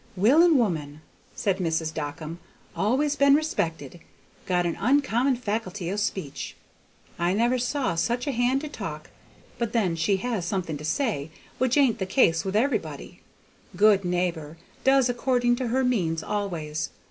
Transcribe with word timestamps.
"Willin' 0.15 0.57
woman," 0.57 1.01
said 1.35 1.57
Mrs. 1.59 1.93
Dockum, 1.93 2.39
"always 2.75 3.15
been 3.15 3.35
respected; 3.35 3.99
got 4.47 4.65
an 4.65 4.75
uncommon 4.79 5.35
facility 5.35 5.91
o' 5.91 5.95
speech. 5.95 6.55
I 7.19 7.33
never 7.33 7.59
saw 7.59 7.93
such 7.93 8.25
a 8.25 8.31
hand 8.31 8.61
to 8.61 8.67
talk, 8.67 9.11
but 9.59 9.73
then 9.73 9.95
she 9.95 10.17
has 10.17 10.43
something 10.43 10.77
to 10.77 10.83
say, 10.85 11.29
which 11.59 11.77
ain't 11.77 11.99
the 11.99 12.07
case 12.07 12.43
with 12.43 12.55
everybody. 12.55 13.21
Good 13.75 14.03
neighbor, 14.03 14.57
does 14.83 15.07
according 15.07 15.55
to 15.57 15.67
her 15.67 15.83
means 15.83 16.23
always. 16.23 16.89